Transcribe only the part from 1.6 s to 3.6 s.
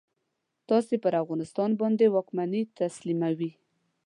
باندي واکمني تسلیموي.